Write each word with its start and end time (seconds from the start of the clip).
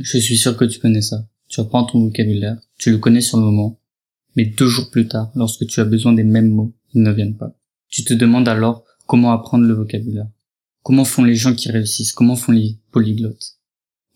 Je 0.00 0.18
suis 0.18 0.38
sûr 0.38 0.56
que 0.56 0.64
tu 0.64 0.78
connais 0.78 1.02
ça. 1.02 1.26
Tu 1.48 1.60
apprends 1.60 1.84
ton 1.84 2.00
vocabulaire, 2.00 2.56
tu 2.78 2.90
le 2.90 2.98
connais 2.98 3.20
sur 3.20 3.38
le 3.38 3.44
moment, 3.44 3.80
mais 4.36 4.44
deux 4.44 4.68
jours 4.68 4.90
plus 4.90 5.08
tard, 5.08 5.32
lorsque 5.34 5.66
tu 5.66 5.80
as 5.80 5.84
besoin 5.84 6.12
des 6.12 6.22
mêmes 6.22 6.50
mots, 6.50 6.72
ils 6.94 7.02
ne 7.02 7.10
viennent 7.10 7.36
pas. 7.36 7.52
Tu 7.88 8.04
te 8.04 8.14
demandes 8.14 8.48
alors 8.48 8.84
comment 9.06 9.32
apprendre 9.32 9.66
le 9.66 9.74
vocabulaire. 9.74 10.28
Comment 10.84 11.04
font 11.04 11.24
les 11.24 11.34
gens 11.34 11.54
qui 11.54 11.70
réussissent? 11.70 12.12
Comment 12.12 12.36
font 12.36 12.52
les 12.52 12.78
polyglottes? 12.92 13.56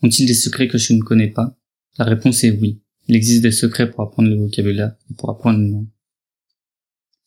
Ont-ils 0.02 0.26
des 0.26 0.34
secrets 0.34 0.68
que 0.68 0.78
je 0.78 0.92
ne 0.92 1.00
connais 1.00 1.28
pas? 1.28 1.56
La 1.98 2.04
réponse 2.04 2.44
est 2.44 2.50
oui. 2.50 2.80
Il 3.08 3.16
existe 3.16 3.42
des 3.42 3.50
secrets 3.50 3.90
pour 3.90 4.02
apprendre 4.02 4.28
le 4.28 4.36
vocabulaire 4.36 4.94
et 5.10 5.14
pour 5.14 5.30
apprendre 5.30 5.58
une 5.58 5.72
langue. 5.72 5.88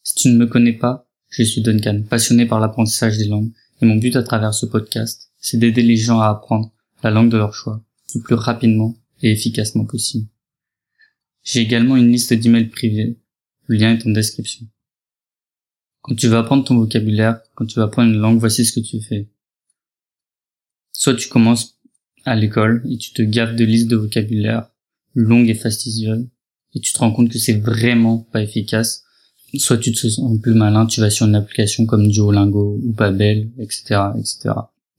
Si 0.02 0.16
tu 0.16 0.30
ne 0.30 0.38
me 0.38 0.48
connais 0.48 0.74
pas, 0.74 1.10
je 1.30 1.44
suis 1.44 1.62
Duncan, 1.62 2.04
passionné 2.10 2.46
par 2.46 2.60
l'apprentissage 2.62 3.18
des 3.18 3.26
langues, 3.26 3.52
et 3.82 3.86
mon 3.86 3.96
but 3.96 4.16
à 4.16 4.24
travers 4.24 4.54
ce 4.54 4.66
podcast, 4.66 5.32
c'est 5.40 5.58
d'aider 5.58 5.84
les 5.84 5.98
gens 5.98 6.22
à 6.22 6.30
apprendre 6.30 6.72
la 7.04 7.12
langue 7.12 7.30
de 7.30 7.38
leur 7.38 7.54
choix, 7.54 7.84
le 8.14 8.22
plus 8.22 8.36
rapidement 8.36 8.96
et 9.22 9.32
efficacement 9.32 9.86
possible. 9.86 10.28
J'ai 11.44 11.62
également 11.62 11.96
une 11.96 12.12
liste 12.12 12.34
d'emails 12.34 12.70
privés, 12.70 13.18
le 13.68 13.78
lien 13.78 13.98
est 13.98 14.06
en 14.06 14.12
description. 14.12 14.68
Quand 16.02 16.16
tu 16.16 16.28
veux 16.28 16.38
apprendre 16.38 16.64
ton 16.64 16.78
vocabulaire, 16.78 17.42
quand 17.56 17.66
tu 17.66 17.80
veux 17.80 17.86
apprendre 17.86 18.14
une 18.14 18.20
langue, 18.20 18.40
voici 18.40 18.66
ce 18.66 18.80
que 18.80 18.86
tu 18.86 19.02
fais. 19.02 19.28
Soit 20.94 21.16
tu 21.16 21.30
commences 21.30 21.80
à 22.26 22.36
l'école 22.36 22.84
et 22.90 22.98
tu 22.98 23.12
te 23.12 23.22
gaffes 23.22 23.56
de 23.56 23.66
listes 23.66 23.88
de 23.88 23.96
vocabulaire 23.96 24.70
longues 25.16 25.50
et 25.50 25.56
fastidieuses 25.56 26.28
et 26.74 26.80
tu 26.80 26.94
te 26.94 27.00
rends 27.00 27.12
compte 27.12 27.30
que 27.30 27.40
c'est 27.40 27.60
vraiment 27.60 28.20
pas 28.20 28.42
efficace. 28.42 29.04
Soit 29.56 29.78
tu 29.78 29.94
te 29.94 30.08
sens 30.08 30.40
plus 30.42 30.54
malin, 30.54 30.86
tu 30.86 31.00
vas 31.00 31.10
sur 31.10 31.26
une 31.26 31.36
application 31.36 31.86
comme 31.86 32.10
Duolingo 32.10 32.80
ou 32.84 32.92
Babel, 32.92 33.52
etc., 33.58 34.02
etc. 34.20 34.54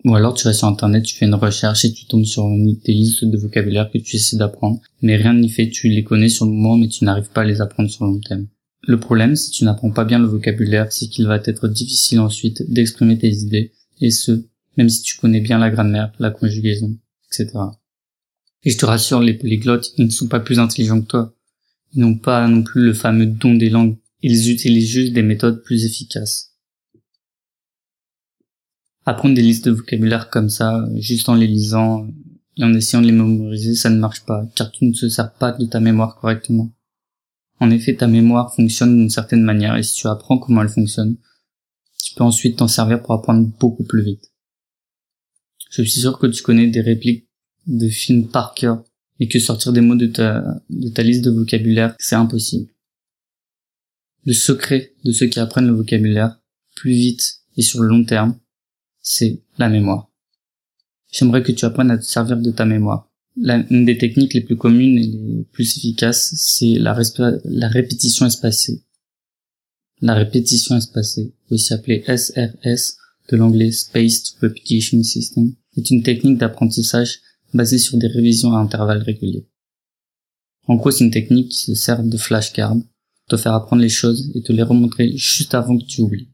Ou 0.07 0.15
alors 0.15 0.35
tu 0.35 0.45
vas 0.45 0.53
sur 0.53 0.69
internet, 0.69 1.03
tu 1.03 1.17
fais 1.17 1.27
une 1.27 1.35
recherche 1.35 1.85
et 1.85 1.93
tu 1.93 2.07
tombes 2.07 2.25
sur 2.25 2.47
une, 2.47 2.77
des 2.77 2.93
listes 2.93 3.25
de 3.25 3.37
vocabulaire 3.37 3.91
que 3.91 3.99
tu 3.99 4.17
essaies 4.17 4.37
d'apprendre, 4.37 4.81
mais 5.03 5.17
rien 5.17 5.35
n'y 5.35 5.49
fait, 5.49 5.69
tu 5.69 5.89
les 5.89 6.05
connais 6.05 6.29
sur 6.29 6.47
le 6.47 6.53
moment 6.53 6.77
mais 6.77 6.87
tu 6.87 7.05
n'arrives 7.05 7.31
pas 7.31 7.41
à 7.41 7.45
les 7.45 7.61
apprendre 7.61 7.91
sur 7.91 8.05
le 8.05 8.13
long 8.13 8.21
terme. 8.21 8.47
Le 8.87 9.01
problème, 9.01 9.35
si 9.35 9.51
tu 9.51 9.65
n'apprends 9.65 9.91
pas 9.91 10.05
bien 10.05 10.21
le 10.21 10.27
vocabulaire, 10.27 10.93
c'est 10.93 11.09
qu'il 11.09 11.27
va 11.27 11.43
être 11.45 11.67
difficile 11.67 12.21
ensuite 12.21 12.71
d'exprimer 12.71 13.19
tes 13.19 13.33
idées, 13.33 13.73
et 14.01 14.13
ce, 14.13 14.45
même 14.77 14.89
si 14.89 15.03
tu 15.03 15.17
connais 15.17 15.41
bien 15.41 15.59
la 15.59 15.71
grammaire, 15.71 16.13
la 16.21 16.31
conjugaison, 16.31 16.97
etc. 17.27 17.59
Et 18.63 18.71
je 18.71 18.79
te 18.79 18.87
rassure, 18.87 19.21
les 19.21 19.35
polyglottes, 19.35 19.91
ils 19.99 20.07
ne 20.07 20.11
sont 20.11 20.29
pas 20.29 20.39
plus 20.39 20.61
intelligents 20.61 21.01
que 21.01 21.07
toi. 21.07 21.35
Ils 21.95 22.01
n'ont 22.01 22.19
pas 22.19 22.47
non 22.47 22.63
plus 22.63 22.85
le 22.85 22.95
fameux 22.95 23.27
don 23.27 23.55
des 23.55 23.71
langues. 23.71 23.97
Ils 24.23 24.53
utilisent 24.53 24.89
juste 24.89 25.13
des 25.15 25.23
méthodes 25.23 25.65
plus 25.65 25.85
efficaces. 25.85 26.53
Apprendre 29.07 29.37
des 29.37 29.43
listes 29.43 29.65
de 29.65 29.71
vocabulaire 29.71 30.31
comme 30.31 30.49
ça, 30.49 30.85
juste 30.97 31.29
en 31.29 31.35
les 31.35 31.47
lisant 31.47 32.09
et 32.57 32.65
en 32.65 32.75
essayant 32.75 33.01
de 33.01 33.07
les 33.07 33.13
mémoriser, 33.13 33.77
ça 33.77 33.89
ne 33.89 33.99
marche 33.99 34.25
pas, 34.25 34.47
car 34.57 34.71
tu 34.73 34.85
ne 34.85 34.93
te 34.93 35.09
sers 35.09 35.33
pas 35.33 35.53
de 35.53 35.65
ta 35.65 35.79
mémoire 35.79 36.17
correctement. 36.17 36.73
En 37.61 37.71
effet, 37.71 37.95
ta 37.95 38.09
mémoire 38.09 38.55
fonctionne 38.55 38.97
d'une 38.97 39.11
certaine 39.11 39.43
manière 39.43 39.77
et 39.77 39.83
si 39.83 39.95
tu 39.95 40.09
apprends 40.09 40.39
comment 40.39 40.63
elle 40.63 40.69
fonctionne, 40.69 41.17
tu 42.03 42.15
peux 42.15 42.25
ensuite 42.25 42.59
t'en 42.59 42.69
servir 42.69 43.01
pour 43.01 43.15
apprendre 43.15 43.49
beaucoup 43.59 43.85
plus 43.85 44.03
vite. 44.03 44.33
Je 45.71 45.83
suis 45.83 46.01
sûr 46.01 46.19
que 46.19 46.27
tu 46.27 46.43
connais 46.43 46.67
des 46.67 46.81
répliques 46.81 47.29
de 47.67 47.89
films 47.89 48.29
par 48.29 48.55
cœur 48.55 48.83
et 49.21 49.29
que 49.29 49.39
sortir 49.39 49.73
des 49.73 49.81
mots 49.81 49.95
de 49.95 50.07
ta, 50.07 50.43
de 50.69 50.89
ta 50.89 51.03
liste 51.03 51.25
de 51.25 51.31
vocabulaire, 51.31 51.95
c'est 51.99 52.17
impossible. 52.17 52.71
Le 54.25 54.33
secret 54.33 54.95
de 55.05 55.13
ceux 55.13 55.27
qui 55.27 55.39
apprennent 55.39 55.69
le 55.69 55.75
vocabulaire 55.75 56.41
plus 56.75 56.93
vite 56.93 57.43
et 57.57 57.63
sur 57.63 57.83
le 57.83 57.89
long 57.89 58.05
terme, 58.05 58.39
c'est 59.09 59.41
la 59.59 59.69
mémoire. 59.69 60.11
J'aimerais 61.13 61.43
que 61.43 61.53
tu 61.53 61.65
apprennes 61.65 61.91
à 61.91 61.99
te 61.99 62.05
servir 62.05 62.39
de 62.39 62.51
ta 62.51 62.65
mémoire 62.65 63.09
une 63.37 63.85
des 63.85 63.99
techniques 63.99 64.35
les 64.35 64.41
plus 64.41 64.57
communes 64.57 64.99
et 64.99 65.07
les 65.07 65.45
plus 65.53 65.77
efficaces, 65.77 66.35
c'est 66.37 66.79
la, 66.79 66.99
la 67.45 67.69
répétition 67.69 68.27
espacée. 68.27 68.83
La 70.01 70.15
répétition 70.15 70.77
espacée, 70.77 71.35
aussi 71.51 71.73
appelée 71.73 72.05
SRS, 72.07 72.97
de 73.31 73.37
l'anglais 73.37 73.73
Spaced 73.73 74.37
Repetition 74.41 75.03
System, 75.03 75.55
est 75.77 75.91
une 75.91 76.03
technique 76.03 76.39
d'apprentissage 76.39 77.21
basée 77.53 77.79
sur 77.79 77.99
des 77.99 78.07
révisions 78.07 78.53
à 78.53 78.61
intervalles 78.61 79.03
réguliers. 79.03 79.47
En 80.67 80.77
gros, 80.77 80.91
c'est 80.91 81.05
une 81.05 81.11
technique 81.11 81.51
qui 81.51 81.59
se 81.59 81.75
sert 81.75 82.03
de 82.03 82.17
flashcard, 82.17 82.77
te 83.29 83.37
faire 83.37 83.55
apprendre 83.55 83.83
les 83.83 83.89
choses 83.89 84.31
et 84.35 84.43
te 84.43 84.53
les 84.53 84.63
remontrer 84.63 85.17
juste 85.17 85.55
avant 85.55 85.77
que 85.77 85.85
tu 85.85 86.03
oublies? 86.03 86.29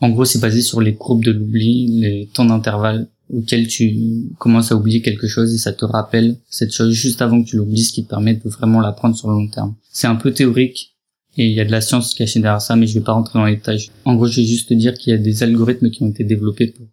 En 0.00 0.10
gros, 0.10 0.24
c'est 0.24 0.40
basé 0.40 0.62
sur 0.62 0.80
les 0.80 0.94
courbes 0.94 1.24
de 1.24 1.32
l'oubli, 1.32 2.00
les 2.00 2.28
temps 2.32 2.44
d'intervalle 2.44 3.08
auquel 3.30 3.66
tu 3.66 4.30
commences 4.38 4.72
à 4.72 4.76
oublier 4.76 5.02
quelque 5.02 5.26
chose 5.26 5.52
et 5.52 5.58
ça 5.58 5.72
te 5.72 5.84
rappelle 5.84 6.38
cette 6.48 6.72
chose 6.72 6.92
juste 6.92 7.20
avant 7.20 7.42
que 7.42 7.48
tu 7.48 7.56
l'oublies, 7.56 7.84
ce 7.84 7.92
qui 7.92 8.04
te 8.04 8.08
permet 8.08 8.34
de 8.34 8.48
vraiment 8.48 8.80
l'apprendre 8.80 9.16
sur 9.16 9.28
le 9.28 9.34
long 9.34 9.48
terme. 9.48 9.74
C'est 9.90 10.06
un 10.06 10.14
peu 10.14 10.32
théorique 10.32 10.94
et 11.36 11.46
il 11.46 11.52
y 11.52 11.60
a 11.60 11.64
de 11.64 11.70
la 11.70 11.80
science 11.80 12.14
cachée 12.14 12.40
derrière 12.40 12.62
ça, 12.62 12.74
mais 12.74 12.86
je 12.86 12.94
vais 12.94 13.04
pas 13.04 13.12
rentrer 13.12 13.38
dans 13.38 13.44
les 13.44 13.56
détails. 13.56 13.90
En 14.04 14.14
gros, 14.14 14.26
je 14.26 14.40
vais 14.40 14.46
juste 14.46 14.70
te 14.70 14.74
dire 14.74 14.94
qu'il 14.94 15.10
y 15.12 15.14
a 15.14 15.18
des 15.18 15.42
algorithmes 15.42 15.90
qui 15.90 16.02
ont 16.02 16.08
été 16.08 16.24
développés 16.24 16.68
pour. 16.68 16.86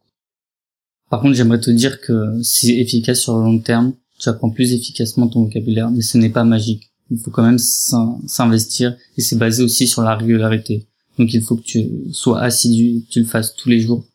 Par 1.10 1.22
contre, 1.22 1.36
j'aimerais 1.36 1.60
te 1.60 1.72
dire 1.72 2.02
que 2.02 2.40
c'est 2.42 2.76
efficace 2.76 3.22
sur 3.22 3.38
le 3.38 3.44
long 3.44 3.60
terme, 3.60 3.94
tu 4.20 4.30
apprends 4.30 4.50
plus 4.50 4.74
efficacement 4.74 5.28
ton 5.28 5.44
vocabulaire, 5.44 5.90
mais 5.92 6.02
ce 6.02 6.18
n'est 6.18 6.30
pas 6.30 6.44
magique. 6.44 6.92
Il 7.12 7.20
faut 7.20 7.32
quand 7.32 7.44
même 7.44 7.60
s'investir 7.60 8.96
et 9.18 9.22
c'est 9.22 9.38
basé 9.38 9.64
aussi 9.64 9.88
sur 9.88 10.02
la 10.02 10.16
régularité. 10.16 10.88
Donc 11.18 11.34
il 11.34 11.42
faut 11.42 11.56
que 11.56 11.64
tu 11.64 11.90
sois 12.12 12.42
assidu, 12.42 13.06
que 13.06 13.14
tu 13.14 13.20
le 13.20 13.26
fasses 13.26 13.56
tous 13.56 13.70
les 13.70 13.80
jours 13.80 14.06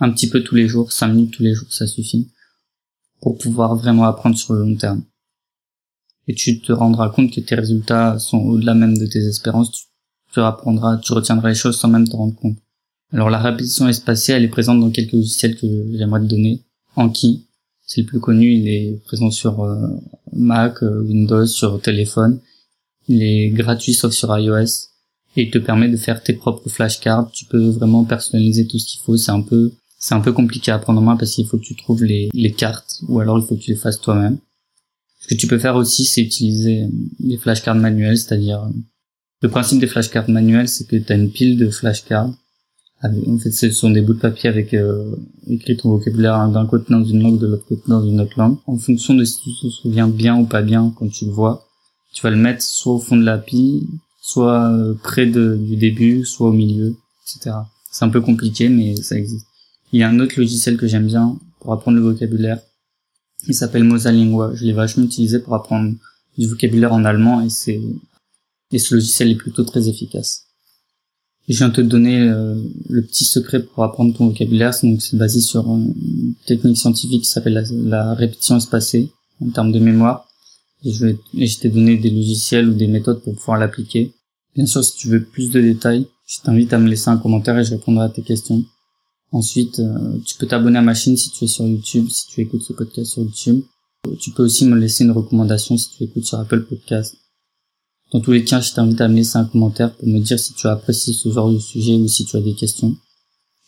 un 0.00 0.10
petit 0.12 0.28
peu 0.28 0.42
tous 0.42 0.54
les 0.54 0.68
jours, 0.68 0.92
cinq 0.92 1.08
minutes 1.08 1.32
tous 1.32 1.42
les 1.42 1.54
jours, 1.54 1.72
ça 1.72 1.86
suffit, 1.86 2.30
pour 3.20 3.38
pouvoir 3.38 3.76
vraiment 3.76 4.04
apprendre 4.04 4.36
sur 4.36 4.54
le 4.54 4.60
long 4.60 4.76
terme. 4.76 5.02
Et 6.26 6.34
tu 6.34 6.60
te 6.60 6.72
rendras 6.72 7.08
compte 7.08 7.32
que 7.32 7.40
tes 7.40 7.54
résultats 7.54 8.18
sont 8.18 8.38
au-delà 8.38 8.74
même 8.74 8.96
de 8.96 9.06
tes 9.06 9.24
espérances, 9.26 9.72
tu, 9.72 9.84
tu 10.32 10.40
apprendras, 10.40 10.98
tu 10.98 11.12
retiendras 11.12 11.48
les 11.48 11.54
choses 11.54 11.78
sans 11.78 11.88
même 11.88 12.06
te 12.06 12.14
rendre 12.14 12.34
compte. 12.34 12.58
Alors 13.12 13.30
la 13.30 13.38
répétition 13.38 13.88
espacée, 13.88 14.32
elle 14.32 14.44
est 14.44 14.48
présente 14.48 14.80
dans 14.80 14.90
quelques 14.90 15.12
logiciels 15.12 15.56
que 15.56 15.66
j'aimerais 15.96 16.20
te 16.20 16.26
donner. 16.26 16.62
Anki, 16.96 17.46
c'est 17.86 18.02
le 18.02 18.06
plus 18.06 18.20
connu, 18.20 18.52
il 18.52 18.68
est 18.68 19.02
présent 19.04 19.30
sur 19.30 19.64
euh, 19.64 19.88
Mac, 20.32 20.82
euh, 20.82 21.02
Windows, 21.02 21.46
sur 21.46 21.80
téléphone. 21.80 22.40
Il 23.08 23.22
est 23.22 23.48
gratuit 23.48 23.94
sauf 23.94 24.12
sur 24.12 24.36
iOS 24.36 24.90
et 25.38 25.42
il 25.42 25.50
te 25.50 25.58
permet 25.58 25.88
de 25.88 25.96
faire 25.96 26.22
tes 26.22 26.32
propres 26.32 26.68
flashcards. 26.68 27.30
Tu 27.30 27.44
peux 27.44 27.68
vraiment 27.70 28.04
personnaliser 28.04 28.66
tout 28.66 28.78
ce 28.78 28.86
qu'il 28.86 29.00
faut. 29.02 29.16
C'est 29.16 29.30
un 29.30 29.40
peu 29.40 29.72
c'est 30.00 30.14
un 30.14 30.20
peu 30.20 30.32
compliqué 30.32 30.70
à 30.72 30.78
prendre 30.78 31.00
en 31.00 31.04
main 31.04 31.16
parce 31.16 31.32
qu'il 31.32 31.46
faut 31.46 31.58
que 31.58 31.64
tu 31.64 31.76
trouves 31.76 32.04
les, 32.04 32.28
les 32.32 32.52
cartes 32.52 33.00
ou 33.08 33.20
alors 33.20 33.38
il 33.38 33.46
faut 33.46 33.54
que 33.54 33.60
tu 33.60 33.70
les 33.70 33.76
fasses 33.76 34.00
toi-même. 34.00 34.38
Ce 35.20 35.28
que 35.28 35.34
tu 35.34 35.46
peux 35.46 35.58
faire 35.58 35.76
aussi, 35.76 36.04
c'est 36.04 36.22
utiliser 36.22 36.88
les 37.20 37.36
flashcards 37.36 37.74
manuels, 37.76 38.18
c'est-à-dire 38.18 38.68
le 39.40 39.48
principe 39.48 39.78
des 39.80 39.86
flashcards 39.86 40.28
manuels, 40.28 40.68
c'est 40.68 40.86
que 40.86 40.96
tu 40.96 41.12
as 41.12 41.16
une 41.16 41.30
pile 41.30 41.56
de 41.56 41.70
flashcards. 41.70 42.32
En 43.02 43.38
fait, 43.38 43.52
ce 43.52 43.70
sont 43.70 43.90
des 43.90 44.00
bouts 44.00 44.14
de 44.14 44.18
papier 44.18 44.50
avec 44.50 44.74
euh, 44.74 45.14
écrit 45.46 45.76
ton 45.76 45.90
vocabulaire 45.90 46.48
d'un 46.48 46.66
côté 46.66 46.92
dans 46.92 47.04
une 47.04 47.22
langue, 47.22 47.38
de 47.38 47.46
l'autre 47.46 47.66
côté 47.66 47.82
dans 47.86 48.04
une 48.04 48.20
autre 48.20 48.36
langue. 48.36 48.56
En 48.66 48.76
fonction 48.76 49.14
de 49.14 49.24
si 49.24 49.38
tu 49.38 49.50
te 49.50 49.68
souviens 49.68 50.08
bien 50.08 50.36
ou 50.36 50.46
pas 50.46 50.62
bien 50.62 50.92
quand 50.96 51.08
tu 51.08 51.26
le 51.26 51.30
vois, 51.30 51.64
tu 52.12 52.22
vas 52.22 52.30
le 52.30 52.36
mettre 52.36 52.62
soit 52.62 52.94
au 52.94 52.98
fond 52.98 53.16
de 53.16 53.24
la 53.24 53.38
pile, 53.38 53.86
soit 54.28 54.70
euh, 54.70 54.92
près 55.02 55.24
de, 55.24 55.56
du 55.56 55.76
début, 55.76 56.22
soit 56.26 56.50
au 56.50 56.52
milieu, 56.52 56.94
etc. 57.24 57.56
C'est 57.90 58.04
un 58.04 58.10
peu 58.10 58.20
compliqué, 58.20 58.68
mais 58.68 58.94
ça 58.96 59.16
existe. 59.16 59.46
Il 59.90 60.00
y 60.00 60.02
a 60.02 60.08
un 60.10 60.20
autre 60.20 60.34
logiciel 60.36 60.76
que 60.76 60.86
j'aime 60.86 61.06
bien 61.06 61.38
pour 61.60 61.72
apprendre 61.72 61.96
le 61.96 62.02
vocabulaire. 62.02 62.60
Il 63.46 63.54
s'appelle 63.54 63.84
Mosalingua. 63.84 64.52
Je 64.54 64.66
l'ai 64.66 64.74
vachement 64.74 65.04
utilisé 65.04 65.38
pour 65.38 65.54
apprendre 65.54 65.94
du 66.36 66.46
vocabulaire 66.46 66.92
en 66.92 67.06
allemand 67.06 67.40
et 67.40 67.48
c'est 67.48 67.80
et 68.70 68.78
ce 68.78 68.94
logiciel 68.94 69.30
est 69.30 69.36
plutôt 69.36 69.64
très 69.64 69.88
efficace. 69.88 70.44
je 71.48 71.56
viens 71.56 71.70
te 71.70 71.80
donner 71.80 72.20
euh, 72.20 72.54
le 72.90 73.02
petit 73.02 73.24
secret 73.24 73.62
pour 73.62 73.82
apprendre 73.82 74.14
ton 74.14 74.26
vocabulaire. 74.26 74.74
Donc 74.82 75.00
c'est 75.00 75.16
basé 75.16 75.40
sur 75.40 75.66
une 75.68 76.34
technique 76.44 76.76
scientifique 76.76 77.22
qui 77.22 77.30
s'appelle 77.30 77.64
la, 77.70 78.12
répétition 78.12 78.58
espacée 78.58 79.10
en 79.40 79.48
termes 79.48 79.72
de 79.72 79.78
mémoire. 79.78 80.28
Je, 80.84 81.06
vais, 81.06 81.18
et 81.34 81.46
je 81.46 81.58
t'ai 81.60 81.70
donné 81.70 81.96
des 81.96 82.10
logiciels 82.10 82.68
ou 82.68 82.74
des 82.74 82.88
méthodes 82.88 83.22
pour 83.22 83.34
pouvoir 83.34 83.58
l'appliquer. 83.58 84.12
Bien 84.58 84.66
sûr, 84.66 84.82
si 84.82 84.96
tu 84.96 85.06
veux 85.06 85.22
plus 85.22 85.52
de 85.52 85.60
détails, 85.60 86.08
je 86.26 86.40
t'invite 86.40 86.72
à 86.72 86.80
me 86.80 86.88
laisser 86.88 87.10
un 87.10 87.16
commentaire 87.16 87.56
et 87.56 87.64
je 87.64 87.70
répondrai 87.70 88.06
à 88.06 88.08
tes 88.08 88.22
questions. 88.22 88.64
Ensuite, 89.30 89.78
euh, 89.78 90.18
tu 90.26 90.34
peux 90.34 90.48
t'abonner 90.48 90.78
à 90.78 90.82
ma 90.82 90.94
chaîne 90.94 91.16
si 91.16 91.30
tu 91.30 91.44
es 91.44 91.46
sur 91.46 91.64
YouTube, 91.64 92.08
si 92.08 92.26
tu 92.26 92.40
écoutes 92.40 92.62
ce 92.62 92.72
podcast 92.72 93.08
sur 93.08 93.22
YouTube. 93.22 93.62
Tu 94.18 94.32
peux 94.32 94.42
aussi 94.42 94.64
me 94.64 94.74
laisser 94.74 95.04
une 95.04 95.12
recommandation 95.12 95.76
si 95.76 95.90
tu 95.96 96.02
écoutes 96.02 96.24
sur 96.24 96.40
Apple 96.40 96.64
Podcast. 96.64 97.14
Dans 98.10 98.18
tous 98.18 98.32
les 98.32 98.42
cas, 98.42 98.60
je 98.60 98.72
t'invite 98.72 99.00
à 99.00 99.06
me 99.06 99.14
laisser 99.14 99.38
un 99.38 99.44
commentaire 99.44 99.94
pour 99.94 100.08
me 100.08 100.18
dire 100.18 100.40
si 100.40 100.54
tu 100.54 100.66
as 100.66 100.72
apprécié 100.72 101.14
ce 101.14 101.30
genre 101.30 101.52
de 101.52 101.60
sujet 101.60 101.94
ou 101.94 102.08
si 102.08 102.24
tu 102.24 102.36
as 102.36 102.40
des 102.40 102.54
questions. 102.54 102.96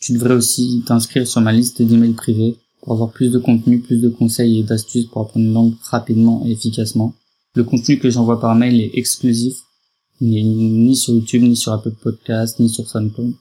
Tu 0.00 0.14
devrais 0.14 0.34
aussi 0.34 0.82
t'inscrire 0.84 1.24
sur 1.24 1.40
ma 1.40 1.52
liste 1.52 1.80
d'emails 1.82 2.14
privés 2.14 2.56
pour 2.82 2.94
avoir 2.94 3.12
plus 3.12 3.30
de 3.30 3.38
contenu, 3.38 3.78
plus 3.78 3.98
de 3.98 4.08
conseils 4.08 4.58
et 4.58 4.64
d'astuces 4.64 5.06
pour 5.06 5.22
apprendre 5.22 5.46
une 5.46 5.52
langue 5.52 5.74
rapidement 5.84 6.44
et 6.44 6.50
efficacement. 6.50 7.14
Le 7.54 7.62
contenu 7.62 8.00
que 8.00 8.10
j'envoie 8.10 8.40
par 8.40 8.56
mail 8.56 8.80
est 8.80 8.90
exclusif. 8.94 9.54
Ni 10.20 10.94
sur 10.96 11.14
YouTube, 11.14 11.42
ni 11.42 11.56
sur 11.56 11.72
Apple 11.72 11.92
Podcast, 12.02 12.60
ni 12.60 12.68
sur 12.68 12.88
SoundCloud. 12.88 13.32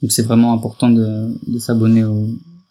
Donc 0.00 0.12
c'est 0.12 0.22
vraiment 0.22 0.52
important 0.52 0.90
de, 0.90 1.28
de 1.46 1.58
s'abonner 1.58 2.04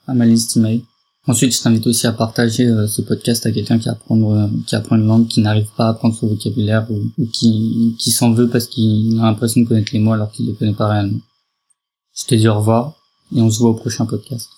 à 0.07 0.13
ma 0.13 0.25
liste 0.25 0.57
email. 0.57 0.83
Ensuite, 1.27 1.55
je 1.55 1.61
t'invite 1.61 1.85
aussi 1.85 2.07
à 2.07 2.13
partager 2.13 2.65
euh, 2.65 2.87
ce 2.87 3.03
podcast 3.03 3.45
à 3.45 3.51
quelqu'un 3.51 3.77
qui 3.77 3.89
apprend 3.89 4.35
euh, 4.35 4.47
qui 4.65 4.75
apprend 4.75 4.95
une 4.95 5.05
langue, 5.05 5.27
qui 5.27 5.41
n'arrive 5.41 5.67
pas 5.77 5.85
à 5.85 5.89
apprendre 5.89 6.15
son 6.15 6.27
vocabulaire 6.27 6.87
ou, 6.89 7.27
qui, 7.31 7.95
qui 7.99 8.11
s'en 8.11 8.31
veut 8.31 8.49
parce 8.49 8.65
qu'il 8.65 9.19
a 9.19 9.23
l'impression 9.23 9.61
de 9.61 9.67
connaître 9.67 9.91
les 9.93 9.99
mots 9.99 10.13
alors 10.13 10.31
qu'il 10.31 10.45
ne 10.47 10.51
les 10.51 10.57
connaît 10.57 10.73
pas 10.73 10.87
réellement. 10.87 11.19
Je 12.15 12.25
te 12.25 12.33
dis 12.33 12.47
au 12.47 12.55
revoir 12.55 12.95
et 13.35 13.41
on 13.41 13.51
se 13.51 13.59
voit 13.59 13.69
au 13.69 13.75
prochain 13.75 14.07
podcast. 14.07 14.49